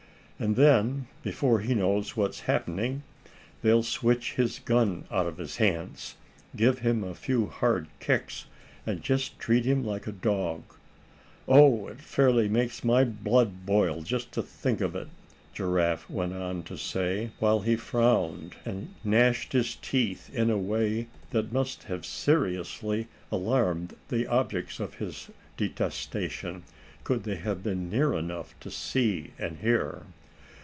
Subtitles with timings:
[0.41, 3.03] "And then, before he knows what's happening,
[3.61, 6.15] they'll switch his gun out of his hands,
[6.55, 8.47] give him a few hard kicks,
[8.83, 10.63] and just treat him like a dog.
[11.47, 11.85] Oh!
[11.89, 15.09] it fairly makes my blood boil just to think of it,"
[15.53, 21.05] Giraffe went on to say, while he frowned, and gnashed his teeth in a way
[21.29, 26.63] that must have seriously alarmed the objects of his detestation,
[27.03, 30.01] could they have been near enough to see and hear.